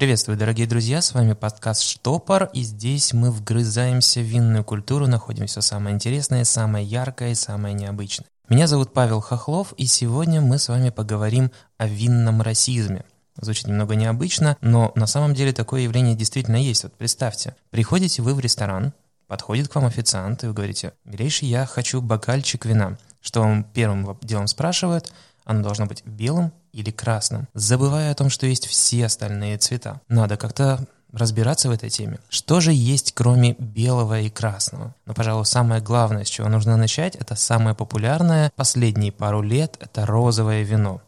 [0.00, 5.46] Приветствую, дорогие друзья, с вами подкаст «Штопор», и здесь мы вгрызаемся в винную культуру, находим
[5.46, 8.26] все самое интересное, самое яркое и самое необычное.
[8.48, 13.04] Меня зовут Павел Хохлов, и сегодня мы с вами поговорим о винном расизме.
[13.38, 16.82] Звучит немного необычно, но на самом деле такое явление действительно есть.
[16.84, 18.94] Вот представьте, приходите вы в ресторан,
[19.26, 22.96] подходит к вам официант, и вы говорите, «Милейший, я хочу бокальчик вина».
[23.20, 25.12] Что вам первым делом спрашивают–
[25.50, 30.00] оно должно быть белым или красным, забывая о том, что есть все остальные цвета.
[30.08, 32.20] Надо как-то разбираться в этой теме.
[32.28, 34.94] Что же есть кроме белого и красного?
[35.06, 40.06] Но, пожалуй, самое главное, с чего нужно начать, это самое популярное последние пару лет, это
[40.06, 41.00] розовое вино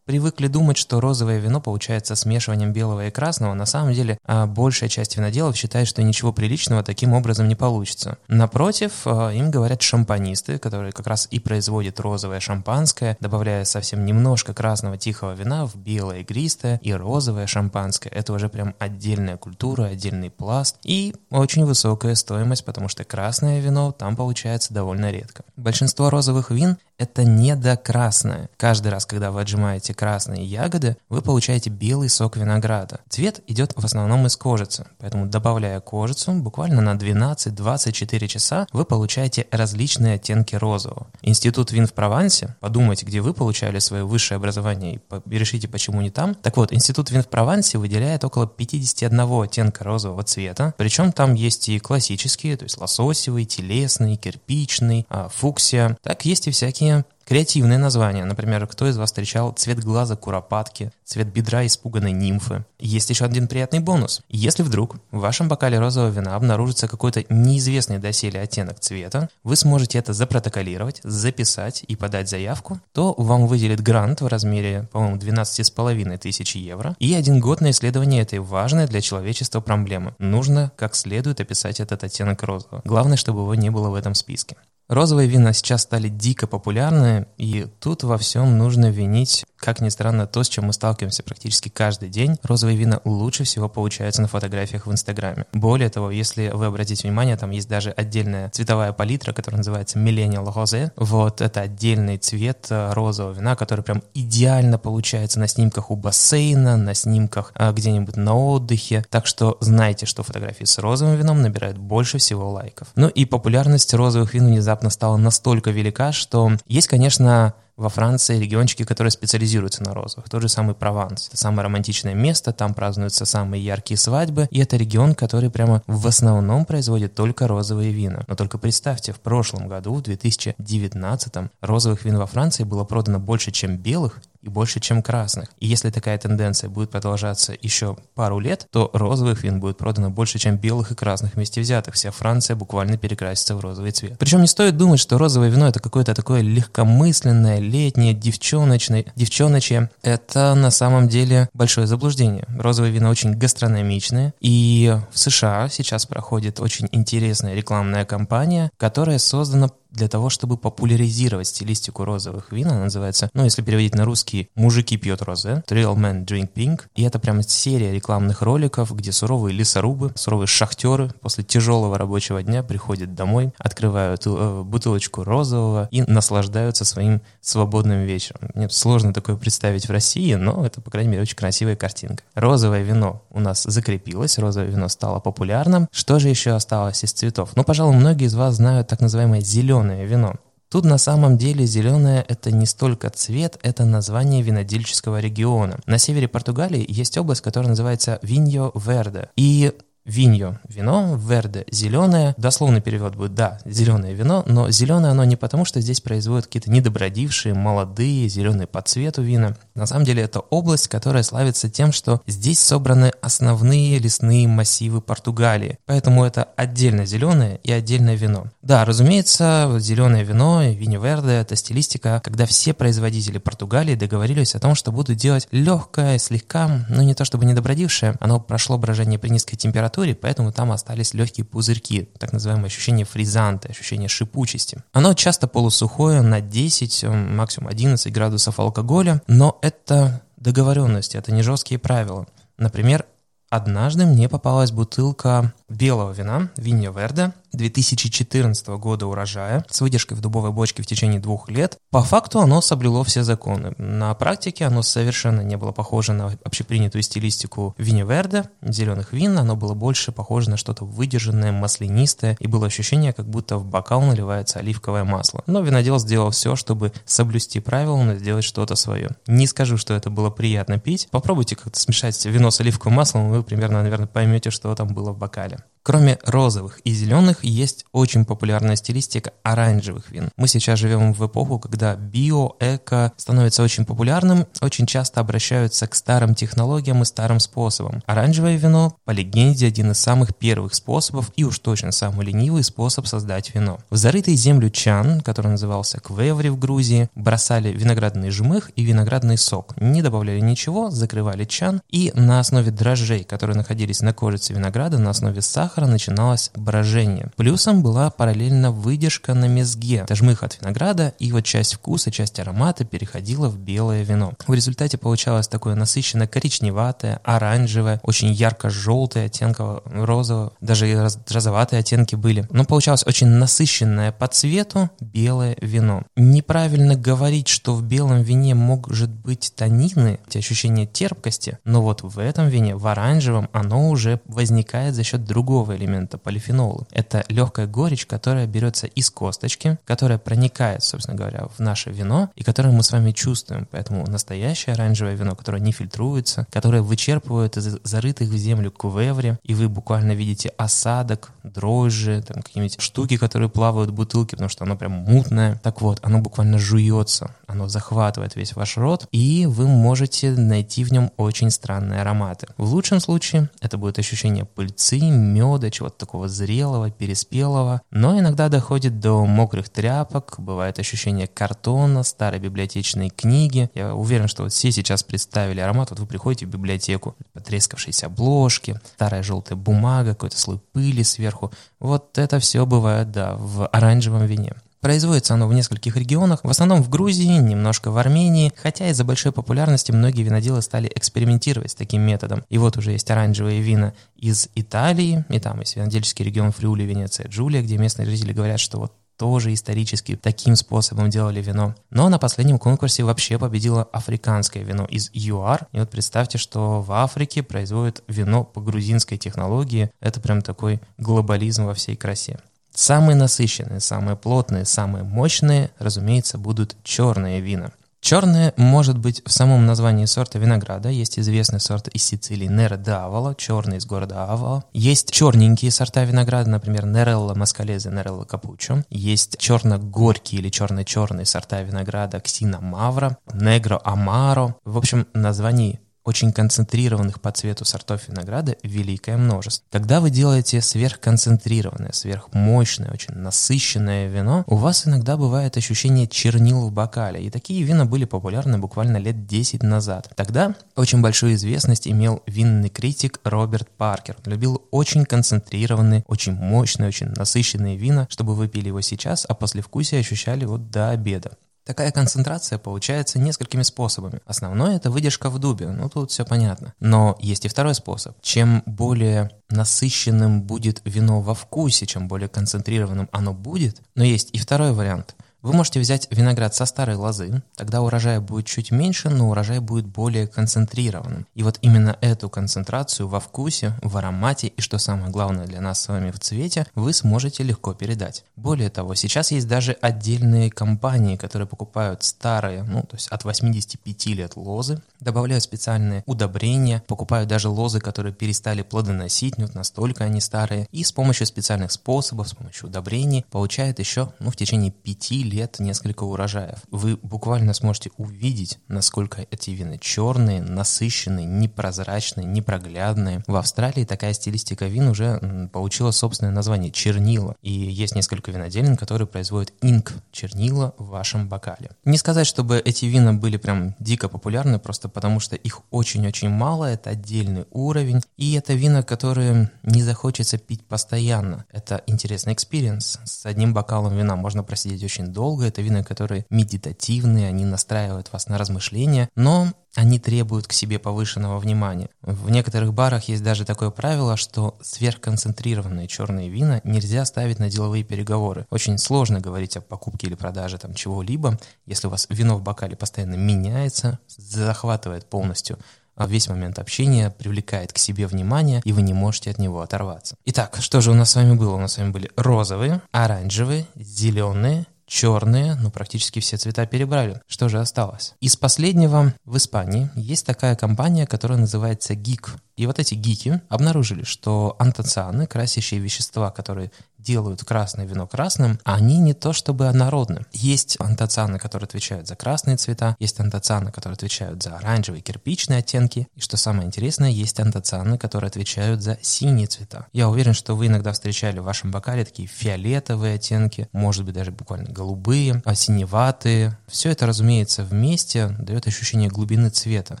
[0.10, 3.54] привыкли думать, что розовое вино получается смешиванием белого и красного.
[3.54, 8.18] На самом деле, а, большая часть виноделов считает, что ничего приличного таким образом не получится.
[8.26, 14.52] Напротив, а, им говорят шампанисты, которые как раз и производят розовое шампанское, добавляя совсем немножко
[14.52, 18.08] красного тихого вина в белое игристое и розовое шампанское.
[18.08, 23.92] Это уже прям отдельная культура, отдельный пласт и очень высокая стоимость, потому что красное вино
[23.92, 25.44] там получается довольно редко.
[25.56, 28.50] Большинство розовых вин это недокрасное.
[28.58, 33.00] Каждый раз, когда вы отжимаете красные ягоды, вы получаете белый сок винограда.
[33.08, 39.46] Цвет идет в основном из кожицы, поэтому добавляя кожицу, буквально на 12-24 часа вы получаете
[39.50, 41.06] различные оттенки розового.
[41.22, 46.10] Институт вин в Провансе, подумайте, где вы получали свое высшее образование и решите, почему не
[46.10, 46.34] там.
[46.34, 51.70] Так вот, Институт вин в Провансе выделяет около 51 оттенка розового цвета, причем там есть
[51.70, 56.89] и классические, то есть лососевый, телесный, кирпичный, а, фуксия, так есть и всякие
[57.30, 58.24] Креативные названия.
[58.24, 62.64] Например, кто из вас встречал цвет глаза куропатки, цвет бедра испуганной нимфы?
[62.80, 64.22] Есть еще один приятный бонус.
[64.28, 69.98] Если вдруг в вашем бокале розового вина обнаружится какой-то неизвестный доселе оттенок цвета, вы сможете
[69.98, 76.56] это запротоколировать, записать и подать заявку, то вам выделят грант в размере, по-моему, 12,5 тысяч
[76.56, 80.16] евро и один год на исследование этой важной для человечества проблемы.
[80.18, 82.82] Нужно как следует описать этот оттенок розового.
[82.84, 84.56] Главное, чтобы его не было в этом списке.
[84.90, 90.26] Розовые вина сейчас стали дико популярны, и тут во всем нужно винить как ни странно,
[90.26, 94.86] то, с чем мы сталкиваемся практически каждый день, розовые вина лучше всего получаются на фотографиях
[94.86, 95.44] в Инстаграме.
[95.52, 100.52] Более того, если вы обратите внимание, там есть даже отдельная цветовая палитра, которая называется Millennial
[100.52, 100.90] Rosé.
[100.96, 106.76] Вот это отдельный цвет э, розового вина, который прям идеально получается на снимках у бассейна,
[106.76, 109.04] на снимках а, где-нибудь на отдыхе.
[109.10, 112.88] Так что знайте, что фотографии с розовым вином набирают больше всего лайков.
[112.96, 118.84] Ну и популярность розовых вин внезапно стала настолько велика, что есть, конечно, во Франции региончики,
[118.84, 120.28] которые специализируются на розовых.
[120.28, 121.28] Тот же самый Прованс.
[121.28, 126.06] Это самое романтичное место, там празднуются самые яркие свадьбы, и это регион, который прямо в
[126.06, 128.22] основном производит только розовые вина.
[128.28, 133.50] Но только представьте, в прошлом году, в 2019, розовых вин во Франции было продано больше,
[133.50, 135.48] чем белых, и больше, чем красных.
[135.58, 140.38] И если такая тенденция будет продолжаться еще пару лет, то розовых вин будет продано больше,
[140.38, 141.94] чем белых и красных вместе взятых.
[141.94, 144.18] Вся Франция буквально перекрасится в розовый цвет.
[144.18, 149.90] Причем не стоит думать, что розовое вино это какое-то такое легкомысленное, летнее, девчоночное, девчоночье.
[150.02, 152.46] Это на самом деле большое заблуждение.
[152.58, 154.34] Розовые вина очень гастрономичные.
[154.40, 161.48] И в США сейчас проходит очень интересная рекламная кампания, которая создана для того, чтобы популяризировать
[161.48, 162.68] стилистику розовых вин.
[162.68, 166.82] Она называется, ну, если переводить на русский, «Мужики пьют розе», «Trail Men Drink Pink».
[166.94, 172.62] И это прямо серия рекламных роликов, где суровые лесорубы, суровые шахтеры после тяжелого рабочего дня
[172.62, 178.50] приходят домой, открывают э, бутылочку розового и наслаждаются своим свободным вечером.
[178.54, 182.22] Мне сложно такое представить в России, но это, по крайней мере, очень красивая картинка.
[182.34, 185.88] Розовое вино у нас закрепилось, розовое вино стало популярным.
[185.90, 187.50] Что же еще осталось из цветов?
[187.56, 190.34] Ну, пожалуй, многие из вас знают так называемое зеленое зеленое вино.
[190.68, 195.80] Тут на самом деле зеленое– это не столько цвет, это название винодельческого региона.
[195.86, 199.30] На севере Португалии есть область, которая называется Виньо Верде.
[199.36, 199.72] И
[200.04, 202.34] виньо– вино, верде– зеленое.
[202.36, 206.70] Дословный перевод будет «да, зеленое вино», но зеленое оно не потому, что здесь производят какие-то
[206.70, 209.56] недобродившие, молодые, зеленые по цвету вина.
[209.74, 215.78] На самом деле это область, которая славится тем, что здесь собраны основные лесные массивы Португалии.
[215.86, 218.46] Поэтому это отдельно зеленое и отдельное вино.
[218.62, 224.74] Да, разумеется, зеленое вино, виньо верде– это стилистика, когда все производители Португалии договорились о том,
[224.74, 229.56] что будут делать легкое, слегка, ну не то чтобы недобродившее, оно прошло брожение при низкой
[229.56, 234.78] температуре, температуре, поэтому там остались легкие пузырьки, так называемое ощущение фризанта, ощущение шипучести.
[234.92, 241.78] Оно часто полусухое на 10, максимум 11 градусов алкоголя, но это договоренности, это не жесткие
[241.78, 242.26] правила.
[242.56, 243.04] Например,
[243.50, 250.52] Однажды мне попалась бутылка белого вина, Винья Верде, 2014 года урожая с выдержкой в дубовой
[250.52, 251.78] бочке в течение двух лет.
[251.90, 253.74] По факту оно соблюло все законы.
[253.78, 259.56] На практике оно совершенно не было похоже на общепринятую стилистику Винья Верде, зеленых вин, оно
[259.56, 264.58] было больше похоже на что-то выдержанное, маслянистое, и было ощущение, как будто в бокал наливается
[264.58, 265.42] оливковое масло.
[265.46, 269.10] Но винодел сделал все, чтобы соблюсти правила, но сделать что-то свое.
[269.26, 271.08] Не скажу, что это было приятно пить.
[271.10, 275.12] Попробуйте как-то смешать вино с оливковым маслом, и вы примерно, наверное, поймете, что там было
[275.12, 275.59] в бокале.
[275.82, 280.28] Кроме розовых и зеленых, есть очень популярная стилистика оранжевых вин.
[280.36, 285.94] Мы сейчас живем в эпоху, когда био, эко становится очень популярным, очень часто обращаются к
[285.94, 288.02] старым технологиям и старым способам.
[288.06, 293.06] Оранжевое вино, по легенде, один из самых первых способов и уж точно самый ленивый способ
[293.06, 293.78] создать вино.
[293.88, 299.74] В зарытый землю чан, который назывался квеври в Грузии, бросали виноградный жмых и виноградный сок.
[299.80, 305.10] Не добавляли ничего, закрывали чан и на основе дрожжей, которые находились на кожице винограда, на
[305.10, 307.30] основе сахара, сахара начиналось брожение.
[307.36, 312.84] Плюсом была параллельно выдержка на мезге, дожмых от винограда, и вот часть вкуса, часть аромата
[312.84, 314.32] переходила в белое вино.
[314.48, 320.96] В результате получалось такое насыщенно коричневатое, оранжевое, очень ярко-желтое, оттенково розовое, даже и
[321.32, 322.48] розоватые оттенки были.
[322.50, 326.02] Но получалось очень насыщенное по цвету белое вино.
[326.16, 332.18] Неправильно говорить, что в белом вине может быть танины, эти ощущения терпкости, но вот в
[332.18, 336.86] этом вине, в оранжевом, оно уже возникает за счет другого другого элемента полифенолы.
[336.90, 342.42] Это легкая горечь, которая берется из косточки, которая проникает, собственно говоря, в наше вино и
[342.42, 343.68] которое мы с вами чувствуем.
[343.70, 349.54] Поэтому настоящее оранжевое вино, которое не фильтруется, которое вычерпывает из зарытых в землю кувеври, и
[349.54, 354.76] вы буквально видите осадок, дрожжи, там какие-нибудь штуки, которые плавают в бутылке, потому что оно
[354.76, 355.60] прям мутное.
[355.62, 360.92] Так вот, оно буквально жуется, оно захватывает весь ваш рот, и вы можете найти в
[360.92, 362.46] нем очень странные ароматы.
[362.56, 368.48] В лучшем случае это будет ощущение пыльцы, меда, меда, чего-то такого зрелого, переспелого, но иногда
[368.48, 373.70] доходит до мокрых тряпок, бывает ощущение картона, старой библиотечной книги.
[373.74, 378.80] Я уверен, что вот все сейчас представили аромат, вот вы приходите в библиотеку, потрескавшиеся обложки,
[378.94, 381.52] старая желтая бумага, какой-то слой пыли сверху.
[381.78, 384.54] Вот это все бывает, да, в оранжевом вине.
[384.80, 389.30] Производится оно в нескольких регионах, в основном в Грузии, немножко в Армении, хотя из-за большой
[389.30, 392.44] популярности многие виноделы стали экспериментировать с таким методом.
[392.48, 397.28] И вот уже есть оранжевые вина из Италии, и там есть винодельческий регион Фриули, Венеция,
[397.28, 401.74] Джулия, где местные жители говорят, что вот тоже исторически таким способом делали вино.
[401.90, 405.66] Но на последнем конкурсе вообще победило африканское вино из ЮАР.
[405.72, 409.90] И вот представьте, что в Африке производят вино по грузинской технологии.
[410.00, 412.38] Это прям такой глобализм во всей красе.
[412.74, 417.72] Самые насыщенные, самые плотные, самые мощные, разумеется, будут черные вина.
[418.00, 420.88] Черное может быть в самом названии сорта винограда.
[420.88, 424.64] Есть известный сорт из Сицилии Нера де Авала, черный из города Авала.
[424.72, 428.84] Есть черненькие сорта винограда, например, Нерелла Маскалезе, Нерелла Капучо.
[428.88, 434.56] Есть черно-горькие или черно-черные сорта винограда Ксина Мавра, Негро Амаро.
[434.64, 439.66] В общем, названий очень концентрированных по цвету сортов винограда великое множество.
[439.70, 446.72] Когда вы делаете сверхконцентрированное, сверхмощное, очень насыщенное вино, у вас иногда бывает ощущение чернил в
[446.72, 447.22] бокале.
[447.22, 450.10] И такие вина были популярны буквально лет 10 назад.
[450.16, 454.16] Тогда очень большую известность имел винный критик Роберт Паркер.
[454.24, 459.34] Он любил очень концентрированные, очень мощные, очень насыщенные вина, чтобы вы пили его сейчас, а
[459.34, 461.32] после вкусия ощущали вот до обеда.
[461.70, 464.18] Такая концентрация получается несколькими способами.
[464.26, 466.74] Основное это выдержка в дубе, ну тут все понятно.
[466.80, 468.20] Но есть и второй способ.
[468.22, 474.38] Чем более насыщенным будет вино во вкусе, чем более концентрированным оно будет, но есть и
[474.38, 479.30] второй вариант– вы можете взять виноград со старой лозы, тогда урожая будет чуть меньше, но
[479.30, 481.26] урожай будет более концентрированным.
[481.34, 485.80] И вот именно эту концентрацию во вкусе, в аромате и, что самое главное для нас
[485.80, 488.24] с вами, в цвете, вы сможете легко передать.
[488.36, 494.06] Более того, сейчас есть даже отдельные компании, которые покупают старые, ну, то есть от 85
[494.06, 500.68] лет лозы, добавляют специальные удобрения, покупают даже лозы, которые перестали плодоносить, вот настолько они старые,
[500.70, 505.29] и с помощью специальных способов, с помощью удобрений получают еще, ну, в течение 5 лет
[505.58, 506.58] несколько урожаев.
[506.70, 513.22] Вы буквально сможете увидеть, насколько эти вина черные, насыщенные, непрозрачные, непроглядные.
[513.26, 517.36] В Австралии такая стилистика вин уже получила собственное название чернила.
[517.42, 521.70] И есть несколько виноделин, которые производят ink чернила в вашем бокале.
[521.84, 526.64] Не сказать, чтобы эти вина были прям дико популярны, просто потому что их очень-очень мало,
[526.66, 528.02] это отдельный уровень.
[528.16, 531.44] И это вина, которые не захочется пить постоянно.
[531.52, 532.98] Это интересный experience.
[533.04, 538.10] С одним бокалом вина можно просидеть очень долго долго, это вина, которые медитативные, они настраивают
[538.10, 541.90] вас на размышления, но они требуют к себе повышенного внимания.
[542.00, 547.84] В некоторых барах есть даже такое правило, что сверхконцентрированные черные вина нельзя ставить на деловые
[547.84, 548.46] переговоры.
[548.48, 552.74] Очень сложно говорить о покупке или продаже там чего-либо, если у вас вино в бокале
[552.74, 555.58] постоянно меняется, захватывает полностью
[556.06, 560.16] весь момент общения привлекает к себе внимание, и вы не можете от него оторваться.
[560.24, 561.54] Итак, что же у нас с вами было?
[561.54, 567.22] У нас с вами были розовые, оранжевые, зеленые, черные, ну практически все цвета перебрали.
[567.28, 568.14] Что же осталось?
[568.20, 572.28] Из последнего в Испании есть такая компания, которая называется GIG.
[572.56, 578.98] И вот эти гики обнаружили, что антоцианы, красящие вещества, которые делают красное вино красным, они
[578.98, 580.24] не то чтобы народны.
[580.32, 586.08] Есть антоцианы, которые отвечают за красные цвета, есть антоцианы, которые отвечают за оранжевые кирпичные оттенки,
[586.14, 589.86] и что самое интересное, есть антоцианы, которые отвечают за синие цвета.
[589.92, 594.30] Я уверен, что вы иногда встречали в вашем бокале такие фиолетовые оттенки, может быть даже
[594.30, 596.58] буквально голубые, а синеватые.
[596.66, 600.00] Все это, разумеется, вместе дает ощущение глубины цвета,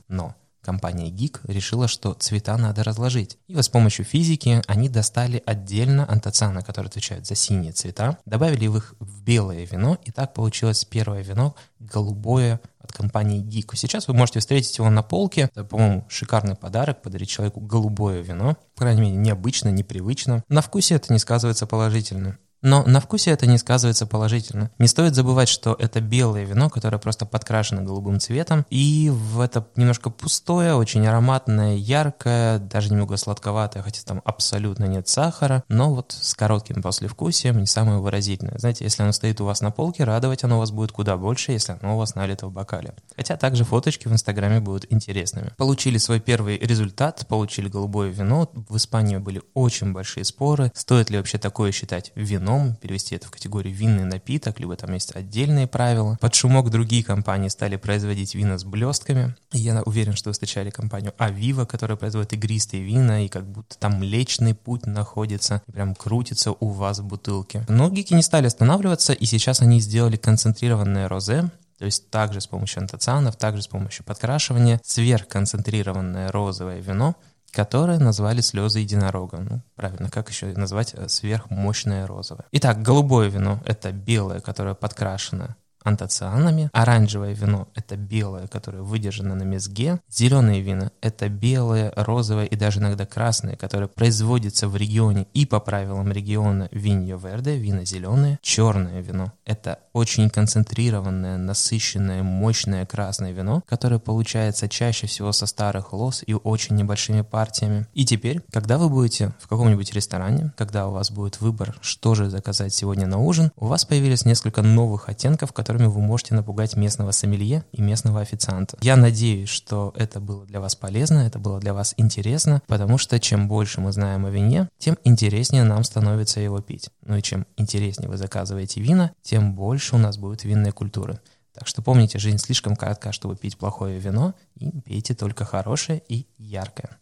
[0.08, 3.38] но Компания Geek решила, что цвета надо разложить.
[3.46, 8.64] И вот с помощью физики они достали отдельно антоцианы, которые отвечают за синие цвета, добавили
[8.64, 13.74] их в белое вино, и так получилось первое вино голубое от компании Geek.
[13.74, 15.50] Сейчас вы можете встретить его на полке.
[15.54, 18.56] Это, по-моему, шикарный подарок, подарить человеку голубое вино.
[18.74, 20.44] По крайней мере, необычно, непривычно.
[20.48, 22.38] На вкусе это не сказывается положительно.
[22.62, 24.70] Но на вкусе это не сказывается положительно.
[24.78, 29.66] Не стоит забывать, что это белое вино, которое просто подкрашено голубым цветом, и в это
[29.76, 36.12] немножко пустое, очень ароматное, яркое, даже немного сладковатое, хотя там абсолютно нет сахара, но вот
[36.18, 38.58] с коротким послевкусием, не самое выразительное.
[38.58, 41.78] Знаете, если оно стоит у вас на полке, радовать оно вас будет куда больше, если
[41.80, 42.94] оно у вас налито в бокале.
[43.16, 45.52] Хотя также фоточки в Инстаграме будут интересными.
[45.56, 48.50] Получили свой первый результат, получили голубое вино.
[48.68, 53.26] В Испании были очень большие споры, стоит ли вообще такое считать вино вином, перевести это
[53.26, 56.16] в категорию винный напиток, либо там есть отдельные правила.
[56.20, 59.34] Под шумок другие компании стали производить вина с блестками.
[59.52, 63.78] И я уверен, что вы встречали компанию Авива, которая производит игристые вина, и как будто
[63.78, 67.64] там Млечный Путь находится, и прям крутится у вас в бутылке.
[67.68, 72.46] Но гики не стали останавливаться, и сейчас они сделали концентрированное розе, то есть также с
[72.46, 77.14] помощью антоцианов, также с помощью подкрашивания, сверхконцентрированное розовое вино–
[77.52, 79.38] которое назвали слезы единорога.
[79.38, 82.46] Ну, правильно, как еще назвать э, сверхмощное розовое.
[82.52, 86.70] Итак, голубое вино— это белое, которое подкрашено антоцианами.
[86.72, 90.00] Оранжевое вино— это белое, которое выдержано на мезге.
[90.10, 95.60] Зеленые вина— это белое, розовое и даже иногда красное, которое производится в регионе и по
[95.60, 98.38] правилам региона виньо верде, вина зеленые.
[98.42, 105.92] Черное вино— это очень концентрированное, насыщенное, мощное красное вино, которое получается чаще всего со старых
[105.92, 107.86] лос и очень небольшими партиями.
[107.94, 112.30] И теперь, когда вы будете в каком-нибудь ресторане, когда у вас будет выбор, что же
[112.30, 116.74] заказать сегодня на ужин, у вас появились несколько новых оттенков, которые которыми вы можете напугать
[116.74, 118.76] местного сомелье и местного официанта.
[118.80, 123.20] Я надеюсь, что это было для вас полезно, это было для вас интересно, потому что
[123.20, 126.90] чем больше мы знаем о вине, тем интереснее нам становится его пить.
[127.02, 131.20] Ну и чем интереснее вы заказываете вина, тем больше у нас будет винной культуры.
[131.52, 136.26] Так что помните, жизнь слишком коротка, чтобы пить плохое вино, и пейте только хорошее и
[136.36, 137.00] яркое.